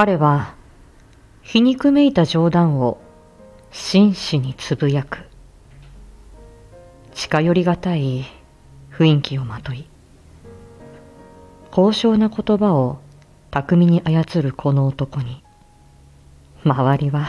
[0.00, 0.54] 彼は
[1.42, 3.00] 皮肉めいた冗談を
[3.72, 5.24] 真摯につぶやく。
[7.14, 8.24] 近寄りがたい
[8.92, 9.88] 雰囲気をまとい。
[11.72, 13.00] 高尚な言葉を
[13.50, 15.42] 巧みに操るこの男に
[16.62, 17.26] 周りは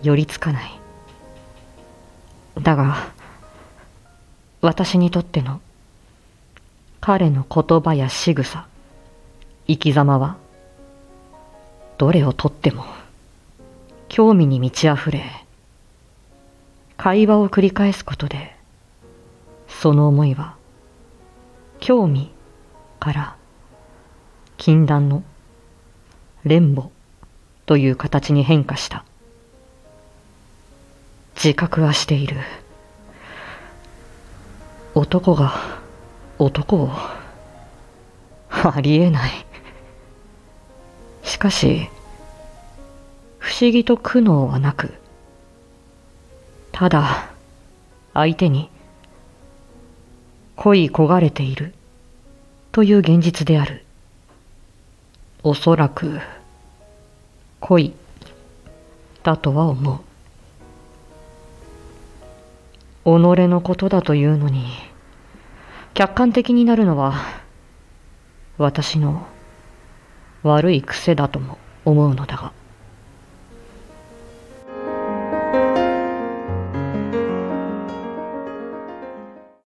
[0.00, 0.70] 寄りつかない。
[2.62, 3.08] だが
[4.60, 5.60] 私にとっての
[7.00, 8.68] 彼の言葉や仕草
[9.66, 10.36] 生き様は
[11.98, 12.84] どれをとっても
[14.08, 15.24] 興味に満ち溢れ
[16.96, 18.56] 会話を繰り返すことで
[19.68, 20.56] その思いは
[21.80, 22.30] 興味
[22.98, 23.36] から
[24.56, 25.22] 禁断の
[26.44, 26.88] 連母
[27.66, 29.04] という形に変化した。
[31.36, 32.38] 自覚はしている。
[34.94, 35.54] 男が
[36.38, 36.90] 男を
[38.50, 39.30] ありえない。
[41.22, 41.88] しかし
[43.60, 44.92] 思議と苦悩はなく
[46.70, 47.30] ただ
[48.14, 48.70] 相手に
[50.54, 51.74] 恋焦がれている
[52.72, 53.84] という現実である。
[55.42, 56.20] おそらく
[57.60, 57.94] 恋
[59.22, 59.98] だとは思う。
[63.04, 64.66] 己のことだというのに
[65.94, 67.14] 客観的になるのは
[68.58, 69.26] 私の
[70.42, 72.52] 悪い癖だとも思うのだが。